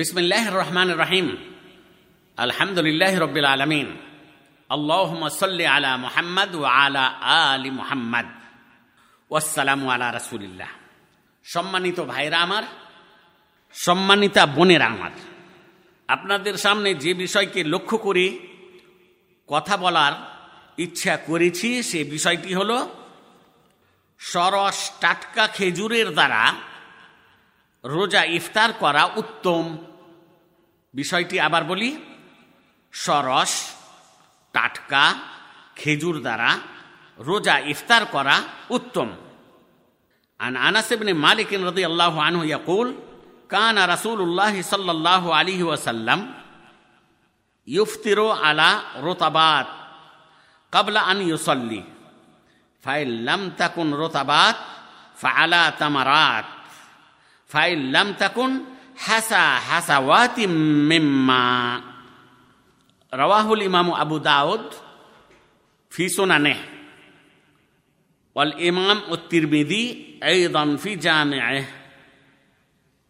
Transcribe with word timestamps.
বিসমিল্লাহ 0.00 0.56
রহমান 0.56 0.90
রহিম। 0.90 1.36
আলহামদুলিল্লাহ 2.36 3.18
রবিল 3.18 3.44
আলমিন। 3.44 3.96
আল্লাহ 4.68 5.28
আলা 5.76 5.96
মুহাম্মদ 5.96 6.54
ও 6.54 6.62
আলা 6.62 7.06
আলী 7.52 7.70
মুহাম্মদ। 7.70 8.26
ওয়াসালামু 9.30 9.90
আলা 9.90 10.12
রাসুলিল্লাহ। 10.12 10.68
সম্মানিত 11.44 12.00
ভাইরা 12.00 12.38
আমার, 12.40 12.62
সম্মানিতা 13.72 14.46
বোনেরা 14.46 14.86
আমার, 14.86 15.10
আপনাদের 16.08 16.56
সামনে 16.56 16.94
যে 16.94 17.14
বিষয়কে 17.14 17.64
লক্ষ্য 17.64 17.98
করে 17.98 18.38
কথা 19.48 19.76
বলার 19.76 20.12
ইচ্ছা 20.78 21.16
করেছি, 21.16 21.82
সে 21.82 22.04
বিষয়টি 22.04 22.54
হল 22.54 22.86
সরস 24.18 24.92
টাটকা 25.00 25.46
খেজুরের 25.46 26.12
দ্বারা 26.12 26.54
রোজা 27.84 28.24
ইফতার 28.24 28.72
করা 28.72 29.04
উত্তম 29.16 29.78
বিষয়টি 30.94 31.36
আবার 31.46 31.62
বলি। 31.70 31.90
সরস, 32.92 33.52
টাটকা, 34.54 35.04
খেজুর 35.78 36.16
দ্বারা 36.24 36.50
রোজা 37.18 37.56
ইফতার 37.72 38.02
করা 38.14 38.36
উত্তম। 38.76 39.08
আন 40.40 40.54
আনাসিবনে 40.68 41.12
মালিক 41.26 41.50
রদি 41.68 41.82
আল্লাহ 41.90 42.14
আনহু 42.28 42.44
ইয়াকুল, 42.50 42.88
কান 43.54 43.76
রাসুল্লাহ 43.92 44.54
সাল্লাহ 44.72 45.22
আলিহি 45.38 45.64
ওয়াসাল্লাম 45.68 46.20
ইউফতিরো 47.68 48.28
আলা 48.44 48.70
রোতাবাত 49.06 49.68
কাবলা 50.72 51.00
আন 51.10 51.18
ইউসল্লি 51.30 51.80
ফাইল 52.84 53.10
লাম 53.28 53.42
তাকুন 53.60 53.88
রোতাবাত 54.02 54.56
ফালা 55.22 55.64
তামারাত 55.80 56.46
ফাইল 57.50 57.80
লাম 57.94 58.08
তাকুন 58.22 58.50
হাসা 59.06 59.44
হাসা 59.68 59.96
ওয়াতি 59.98 60.44
মিম্মা। 60.90 61.44
রওয়াহুল 63.12 63.62
ইমাম 63.68 63.86
আবু 64.02 64.16
দাউদ 64.30 64.64
ফি 65.92 66.04
সোনানে। 66.08 66.54
ওয়াল 68.36 68.52
ইমাম 68.68 68.98
ও 69.12 69.14
তিরমিদি 69.30 69.82
এইদম 70.30 70.70
ফি 70.82 70.90
জামে 71.04 71.38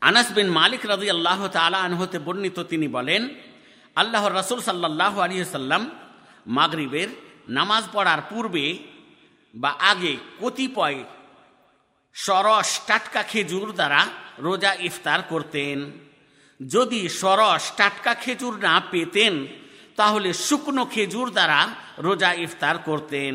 আনাস 0.03 0.29
বিন 0.33 0.49
মালিক 0.59 0.83
রাজি 0.87 1.09
আল্লাহ 1.11 1.41
তালা 1.49 1.79
আনহতে 1.87 2.19
বর্ণিত 2.19 2.59
তিনি 2.71 2.89
বলেন 2.89 3.23
আল্লাহ 4.01 4.23
রসুল 4.41 4.61
সাল্লাহ 4.61 5.15
আলী 5.21 5.37
সাল্লাম 5.45 5.83
মাগরিবের 6.57 7.09
নামাজ 7.49 7.85
পড়ার 7.93 8.21
পূর্বে 8.31 8.67
বা 9.55 9.71
আগে 9.91 10.13
কতিপয় 10.41 10.99
সরস 12.15 12.81
টাটকা 12.87 13.23
খেজুর 13.23 13.73
দ্বারা 13.73 14.01
রোজা 14.39 14.75
ইফতার 14.89 15.21
করতেন। 15.23 15.91
যদি 16.61 17.09
সরস 17.09 17.73
টাটকা 17.77 18.15
খেজুর 18.15 18.55
না 18.59 18.83
পেতেন, 18.91 19.47
তাহলে 19.97 20.33
শুকনো 20.33 20.85
খেজুর 20.85 21.31
দ্বারা 21.31 21.61
রোজা 21.99 22.33
ইফতার 22.33 22.79
করতেন। 22.79 23.35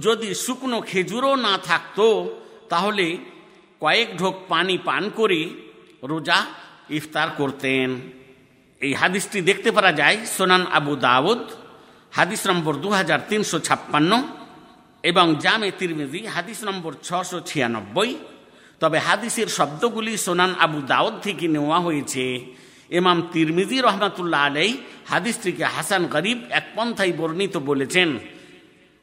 যদি 0.00 0.34
শুকনো 0.34 0.80
খেজুরও 0.80 1.36
না 1.36 1.58
থাকতো, 1.58 2.06
তাহলে 2.68 3.16
কয়েক 3.80 4.18
ঢোক 4.18 4.34
পানি 4.48 4.78
পান 4.78 5.10
করে 5.10 5.40
রোজা 6.02 6.38
ইফতার 6.90 7.28
করতেন। 7.30 7.88
এই 8.80 8.92
হাদিসটি 8.94 9.38
দেখতে 9.40 9.70
পারা 9.70 9.92
যায় 9.92 10.16
সোনান 10.36 10.62
আবু 10.78 10.92
দাউদ, 10.96 11.42
হাদিস 12.12 12.42
নম্বর 12.46 12.74
দু 12.76 12.88
হাজার 12.90 13.20
তিনশো 13.28 13.58
ছাপ্পান্ন। 13.58 14.12
এবং 15.04 15.26
জামে 15.44 15.70
তিরমিজি, 15.78 16.20
হাদিস 16.34 16.58
নম্বর 16.68 16.92
ছশো 17.06 17.38
ছিয়ানব্বই। 17.48 18.10
তবে 18.80 18.98
হাদিসের 18.98 19.48
শব্দগুলি 19.58 20.12
সোনান 20.16 20.52
আবু 20.64 20.78
দাউদ 20.92 21.14
থেকে 21.24 21.46
নেওয়া 21.48 21.78
হয়েছে। 21.86 22.24
এমাম 22.98 23.18
তিরমিজি 23.32 23.78
রহমাতুল্লাহ 23.80 24.42
আলাই 24.48 24.70
হাদিসটিকে 25.10 25.64
হাসান 25.76 26.02
গরিব 26.14 26.38
এক 26.58 26.66
পন্থায় 26.76 27.12
বর্ণিত 27.18 27.54
বলেছেন। 27.70 28.08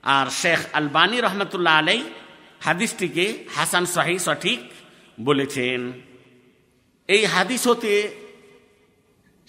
আর 0.03 0.27
শেখ 0.41 0.61
আলবানী 0.73 1.17
রহমতুল্লাহ 1.21 1.75
আলাই 1.81 1.99
হাদিসটিকে 2.65 3.25
হাসান 3.55 3.83
শাহি 3.85 4.17
সঠিক 4.19 4.59
বলেছেন। 5.23 5.79
এই 7.09 7.23
হাদিস 7.25 7.61
হতে 7.67 7.93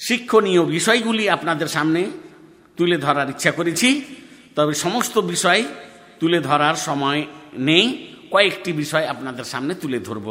শিক্ষণীয় 0.01 0.63
বিষয়গুলি 0.77 1.25
আপনাদের 1.37 1.69
সামনে 1.77 2.03
তুলে 2.77 2.97
ধরার 3.05 3.29
ইচ্ছা 3.31 3.53
করেছি। 3.59 3.89
তবে 4.57 4.75
সমস্ত 4.75 5.15
বিষয় 5.33 5.63
তুলে 6.21 6.39
ধরার 6.41 6.77
সময় 6.77 7.27
নেই, 7.53 7.87
কয়েকটি 8.31 8.71
বিষয় 8.73 9.07
আপনাদের 9.07 9.45
সামনে 9.45 9.75
তুলে 9.75 9.99
ধরব। 9.99 10.29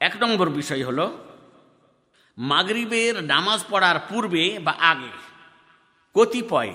এক 0.00 0.14
নম্বর 0.20 0.48
বিষয় 0.50 0.82
হল, 0.84 1.00
মাগরিবের 2.38 3.14
নামাজ 3.24 3.64
পড়ার 3.70 3.98
পূর্বে 4.08 4.58
বা 4.58 4.74
আগে 4.80 5.12
কতিপয় 6.14 6.72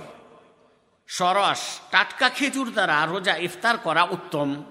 সরস, 1.08 1.62
টাটকা 1.92 2.30
খেজুর 2.30 2.72
দ্বারা 2.72 3.06
রোজা 3.06 3.36
ইফতার 3.38 3.78
করা 3.78 4.04
উত্তম। 4.04 4.64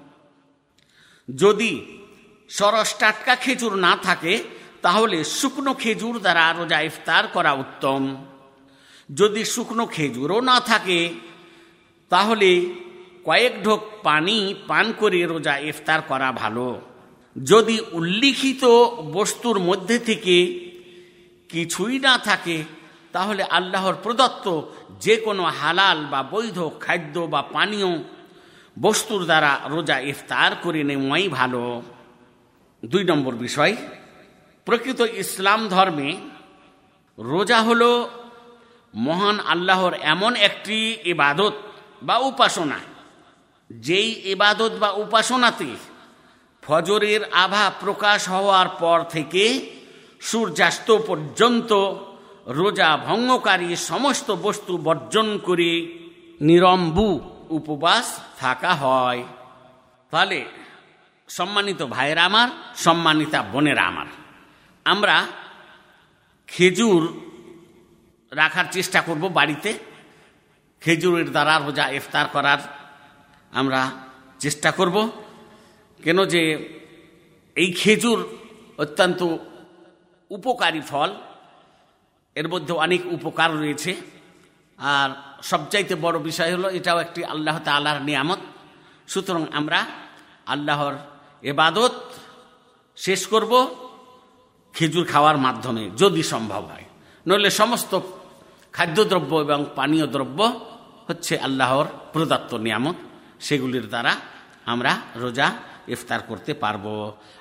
যদি 1.34 1.72
সরস, 2.50 2.98
টাটকা 2.98 3.34
খেজুর 3.36 3.76
না 3.76 3.96
থাকে, 4.02 4.34
তাহলে 4.82 5.24
শুকনো 5.24 5.74
খেজুর 5.74 6.16
দ্বারা 6.20 6.44
রোজা 6.52 6.80
ইফতার 6.80 7.24
করা 7.26 7.52
উত্তম। 7.52 8.02
যদি 9.14 9.42
শুকনো 9.44 9.86
খেজুরও 9.86 10.40
না 10.40 10.60
থাকে, 10.60 11.00
তাহলে 12.08 12.50
কয়েক 13.28 13.54
ঢোক 13.64 13.80
পানি 14.02 14.54
পান 14.66 14.92
করে 14.98 15.20
রোজা 15.24 15.54
ইফতার 15.58 16.00
করা 16.02 16.32
ভালো। 16.32 16.80
যদি 17.36 17.76
উল্লিখিত 17.92 18.64
বস্তুর 19.12 19.58
মধ্যে 19.58 19.98
থেকে 19.98 20.36
কিছুই 21.48 21.98
না 21.98 22.18
থাকে, 22.18 22.56
তাহলে 23.12 23.42
আল্লাহর 23.42 23.94
প্রদত্ত 24.02 24.46
যে 25.00 25.16
কোনো 25.16 25.42
হালাল 25.42 25.98
বা 26.06 26.22
বৈধ 26.22 26.58
খাদ্য 26.80 27.14
বা 27.20 27.42
পানীয় 27.42 27.90
বস্তুর 28.76 29.24
দ্বারা 29.24 29.52
রোজা 29.66 29.96
ইফতার 30.00 30.50
করে 30.62 30.84
নেওয়াই 30.84 31.28
ভালো। 31.28 31.82
দুই 32.84 33.04
নম্বর 33.04 33.34
বিষয়, 33.34 33.76
প্রকৃত 34.66 35.00
ইসলাম 35.00 35.68
ধর্মে 35.68 36.10
রোজা 37.18 37.58
হল 37.62 37.82
মহান 38.94 39.36
আল্লাহর 39.40 39.94
এমন 39.94 40.32
একটি 40.36 40.96
ইবাদত 41.04 41.54
বা 42.02 42.16
উপাসনা। 42.30 42.78
যেই 43.70 44.12
ইবাদত 44.24 44.72
বা 44.80 44.90
উপাসনাতে 44.90 45.76
ফজরের 46.62 47.32
আভা 47.32 47.72
প্রকাশ 47.80 48.28
হওয়ার 48.28 48.68
পর 48.68 49.04
থেকে 49.08 49.70
সূর্যাস্ত 50.20 50.96
পর্যন্ত 51.06 51.94
রোজা 52.46 52.96
ভঙ্গকারী 52.96 53.76
সমস্ত 53.76 54.30
বস্তু 54.30 54.78
বর্জন 54.78 55.38
করে 55.38 55.98
নিরম্বু 56.40 57.20
উপবাস 57.50 58.20
থাকা 58.38 58.74
হয়। 58.74 59.24
তাহলে, 60.10 60.44
সম্মানিত 61.28 61.82
ভাইয়েরা 61.82 62.24
আমার, 62.24 62.48
সম্মানিতা 62.76 63.42
বোনেরা 63.42 63.82
আমার, 63.82 64.06
আমরা 64.84 65.26
খেজুর 66.46 67.20
রাখার 68.32 68.64
চেষ্টা 68.70 69.00
করব 69.00 69.28
বাড়িতে। 69.28 69.78
খেজুরের 70.80 71.30
দ্বারা 71.30 71.58
রোজা 71.58 71.88
ইফতার 71.88 72.26
করার 72.26 72.58
আমরা 73.52 73.90
চেষ্টা 74.38 74.70
করব 74.70 75.10
কেন 76.04 76.24
যে 76.24 76.68
এই 77.56 77.72
খেজুর 77.72 78.28
অত্যন্ত 78.78 79.36
উপকারী 80.30 80.80
ফল। 80.80 81.14
এর 82.34 82.48
মধ্যে 82.48 82.72
অনেক 82.74 83.06
উপকার 83.06 83.56
রয়েছে। 83.56 83.96
আর 84.78 85.10
সবচাইতে 85.42 85.94
বড় 85.94 86.18
বিষয় 86.18 86.52
হলো, 86.56 86.68
এটাও 86.68 86.98
একটি 86.98 87.24
আল্লাহ 87.24 87.58
তাল্লাহর 87.58 88.02
নিয়ামত। 88.02 88.38
সুতরাং 89.08 89.46
আমরা 89.52 89.86
আল্লাহর 90.46 90.94
এবাদত 91.42 91.94
শেষ 92.96 93.26
করব 93.26 93.74
খেজুর 94.74 95.06
খাওয়ার 95.06 95.38
মাধ্যমে, 95.38 95.90
যদি 95.96 96.22
সম্ভব 96.22 96.64
হয়। 96.64 96.84
নইলে 97.26 97.50
সমস্ত 97.50 98.00
খাদ্যদ্রব্য 98.72 99.36
এবং 99.36 99.66
পানীয় 99.74 100.06
দ্রব্য 100.06 100.60
হচ্ছে 101.06 101.38
আল্লাহর 101.38 101.84
প্রদত্ত 102.12 102.54
নিয়ামত। 102.54 102.94
সেগুলির 103.46 103.86
দ্বারা 103.92 104.12
আমরা 104.72 104.92
রোজা 105.22 105.48
ইফতার 105.94 106.20
করতে 106.30 106.52
পারব। 106.62 106.84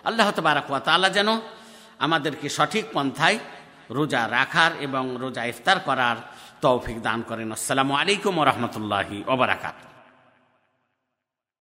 আল্লাহ 0.07 0.27
তবারাকুয়া 0.37 0.79
তালা 0.87 1.09
যেন 1.17 1.29
আমাদেরকে 2.05 2.47
সঠিক 2.57 2.85
পন্থায় 2.95 3.37
রোজা 3.97 4.21
রাখার 4.37 4.71
এবং 4.85 5.03
রোজা 5.23 5.43
ইফতার 5.51 5.77
করার 5.87 6.17
তৌফিক 6.65 6.97
দান 7.07 7.19
করেন। 7.29 7.47
আসসালামু 7.51 7.93
আলাইকুম 8.01 8.33
রহমতুল্লাহি 8.49 9.17
ওবরাকাত 9.33 9.77